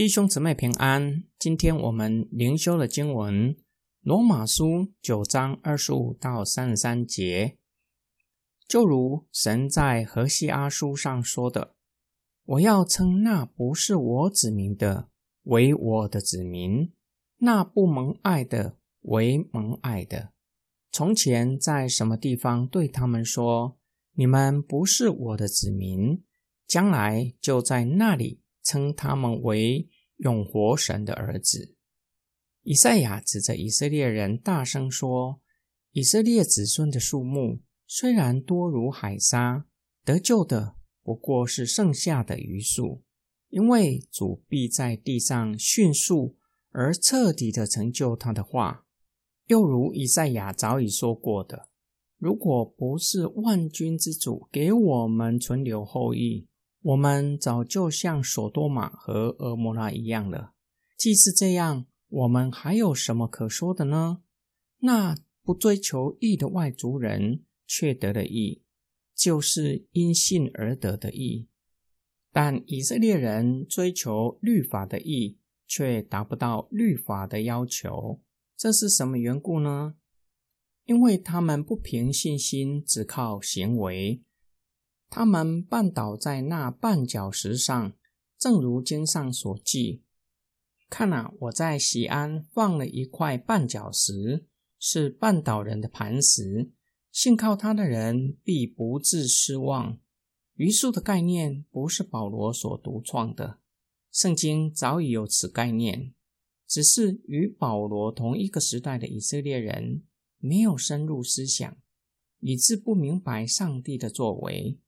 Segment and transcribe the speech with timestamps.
[0.00, 1.24] 弟兄姊妹平安。
[1.38, 3.54] 今天我们灵修的经文
[4.00, 4.64] 《罗马书》
[5.02, 7.58] 九章二十五到三十三节，
[8.66, 11.74] 就如神在何西阿书上说的
[12.46, 15.10] ：“我要称那不是我子民的
[15.42, 16.90] 为我的子民，
[17.36, 20.30] 那不蒙爱的为蒙爱的。”
[20.90, 23.76] 从前在什么地方对他们说
[24.16, 26.24] ：“你们不是我的子民”，
[26.66, 28.39] 将来就在那里。
[28.62, 31.74] 称他们为永活神的儿子。
[32.62, 35.40] 以赛亚指着以色列人大声说
[35.92, 39.66] ：“以色列子孙的数目虽然多如海沙，
[40.04, 43.02] 得救的不过是剩下的余数，
[43.48, 46.36] 因为主必在地上迅速
[46.68, 48.84] 而彻底的成就他的话。
[49.46, 51.70] 又如以赛亚早已说过的：
[52.18, 56.46] 如果不是万军之主给我们存留后裔。”
[56.82, 60.54] 我们早就像索多玛和俄摩拉一样了。
[60.96, 64.22] 既是这样，我们还有什么可说的呢？
[64.78, 68.62] 那不追求义的外族人却得了义，
[69.14, 71.48] 就是因信而得的义；
[72.32, 78.20] 但以色列人追求律法的义，却达不到律法的要求。
[78.56, 79.96] 这是什么缘故呢？
[80.86, 84.22] 因为他们不凭信心，只靠行为。
[85.10, 87.92] 他们绊倒在那绊脚石上，
[88.38, 90.04] 正如经上所记
[90.88, 94.46] ：“看啊，我在西安放了一块绊脚石，
[94.78, 96.70] 是绊倒人的磐石。
[97.10, 99.98] 信靠他的人必不致失望。”
[100.54, 103.58] 余数的概念不是保罗所独创的，
[104.12, 106.14] 圣经早已有此概念，
[106.68, 110.04] 只是与保罗同一个时代的以色列人
[110.38, 111.76] 没有深入思想，
[112.38, 114.78] 以致不明白上帝的作为。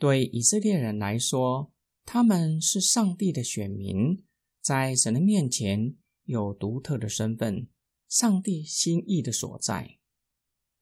[0.00, 1.70] 对以色列人来说，
[2.06, 4.24] 他们是上帝的选民，
[4.62, 7.68] 在神的面前有独特的身份，
[8.08, 9.98] 上帝心意的所在。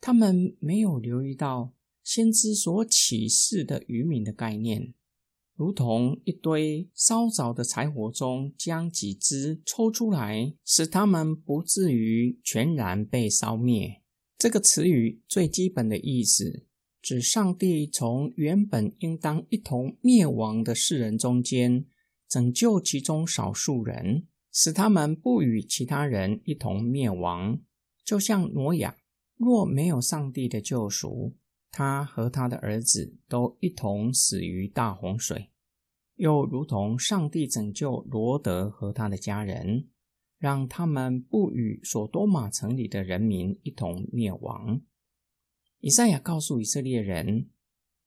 [0.00, 1.74] 他们没有留意到
[2.04, 4.94] 先知所启示的愚民的概念，
[5.56, 14.00] 如同一堆烧着的柴火中将几支抽出来，使他们不至于全然被烧灭。
[14.38, 16.67] 这个词语最基本的意思。
[17.00, 21.86] 指上帝从原本应当一同灭亡的世人中间
[22.28, 27.60] 拯救其中少数人，使他们不与其他人一同灭亡。
[28.04, 28.96] 就像挪亚，
[29.36, 31.36] 若没有上帝的救赎，
[31.70, 35.50] 他和他的儿子都一同死于大洪水；
[36.16, 39.88] 又如同上帝拯救罗德和他的家人，
[40.38, 44.80] 让他们不与所多玛城里的人民一同灭亡。
[45.80, 47.50] 以赛亚告诉以色列人，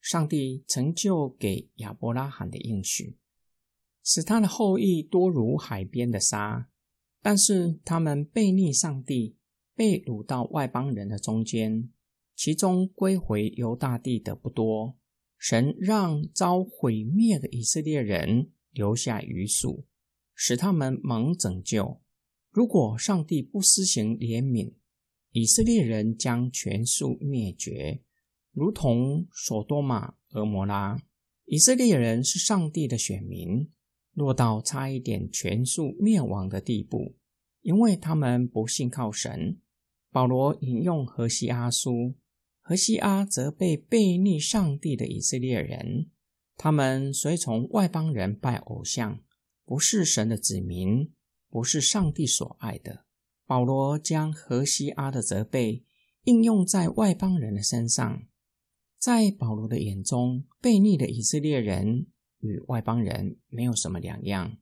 [0.01, 3.17] 上帝成就给亚伯拉罕的应许，
[4.03, 6.69] 使他的后裔多如海边的沙。
[7.21, 9.37] 但是他们背逆上帝，
[9.75, 11.89] 被掳到外邦人的中间，
[12.35, 14.97] 其中归回犹大地的不多。
[15.37, 19.85] 神让遭毁灭的以色列人留下余数，
[20.33, 22.01] 使他们蒙拯救。
[22.49, 24.73] 如果上帝不施行怜悯，
[25.33, 28.01] 以色列人将全数灭绝，
[28.51, 31.01] 如同索多玛、俄摩拉。
[31.45, 33.69] 以色列人是上帝的选民，
[34.13, 37.15] 落到差一点全数灭亡的地步，
[37.61, 39.57] 因为他们不信靠神。
[40.11, 42.15] 保罗引用何西阿书，
[42.59, 46.09] 何西阿则被背逆上帝的以色列人，
[46.57, 49.23] 他们随从外邦人拜偶像，
[49.63, 51.13] 不是神的子民，
[51.49, 53.05] 不是上帝所爱的。
[53.51, 55.83] 保罗将何西阿的责备
[56.23, 58.25] 应用在外邦人的身上，
[58.97, 62.07] 在保罗的眼中，悖逆的以色列人
[62.39, 64.57] 与外邦人没有什么两样。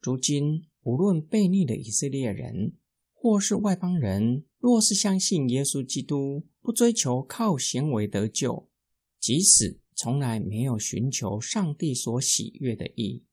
[0.00, 2.78] 如今，无论悖逆的以色列人
[3.12, 8.70] 或是外邦人，若是相信耶稣基督，不追求靠行为得救，
[9.20, 13.26] 即使从来没有寻求上帝所喜悦的义，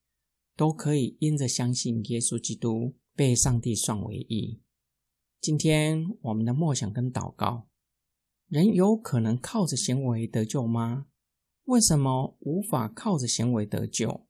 [0.57, 4.59] 都可以因着相信耶稣基督，被上帝算为义。
[5.41, 7.67] 今天我们的默想跟祷告，
[8.47, 11.07] 人有可能靠着行为得救吗？
[11.63, 14.27] 为什么无法靠着行为得救？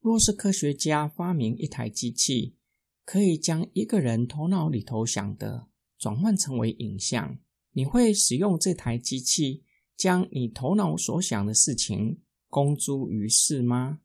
[0.00, 2.56] 若是科学家发明一台机器，
[3.06, 7.38] 可以将一个人头脑里头想的转换成为影像，
[7.72, 9.64] 你会使用这台机器
[9.96, 12.20] 将你头脑所想的事情
[12.50, 14.00] 公诸于世吗？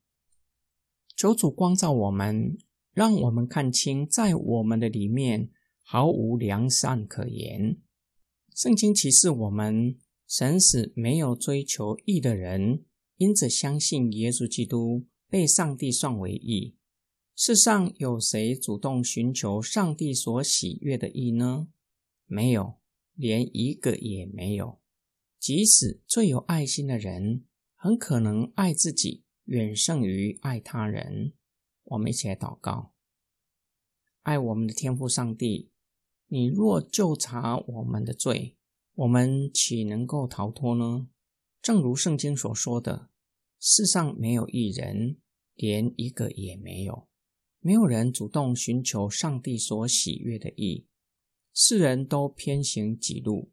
[1.18, 2.58] 求主光照我们，
[2.94, 5.52] 让我们看清在我们的里面。
[5.92, 7.82] 毫无良善可言。
[8.54, 9.98] 圣经启示我们，
[10.28, 16.76] 神使没有追求义的人，因着相信耶稣基督，被上帝算为义。
[17.36, 21.70] 世上有谁主动寻求上帝所喜悦的意呢？
[22.28, 22.76] 没有，
[23.16, 24.80] 连一个也没有。
[25.40, 27.46] 即使最有爱心的人，
[27.76, 31.34] 很可能爱自己远胜于爱他人。
[31.86, 32.94] 我们一起来祷告：
[34.22, 35.72] 爱我们的天父上帝，
[36.32, 38.56] 你若就查我们的罪，
[38.94, 41.08] 我们岂能够逃脱呢？
[41.60, 43.10] 正如圣经所说的，
[43.60, 45.18] 世上没有一人，
[45.56, 47.08] 连一个也没有。
[47.62, 50.86] 没有人主动寻求上帝所喜悦的意，
[51.52, 53.52] 世人都偏行己路。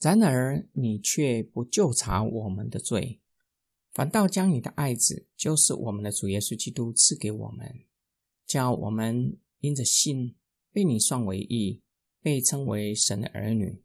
[0.00, 3.20] 然而你却不就查我们的罪，
[3.92, 7.84] 反倒将你的爱子，就是我们的主耶稣基督赐给我们，
[8.44, 10.34] 叫我们因着信
[10.72, 11.82] 被你算为义，
[12.22, 13.82] 被称为神的儿女。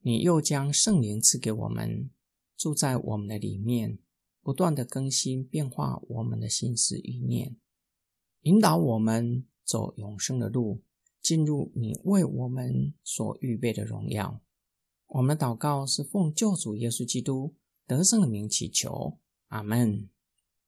[0.00, 2.10] 你又将圣灵赐给我们，
[2.56, 3.98] 住在我们的里面，
[4.42, 7.56] 不断的更新变化我们的心思意念，
[8.42, 10.82] 引导我们走永生的路，
[11.20, 14.42] 进入你为我们所预备的荣耀。
[15.06, 17.54] 我们祷告是奉救主耶稣基督
[17.86, 19.18] 得胜的名祈求，
[19.48, 20.08] 阿门。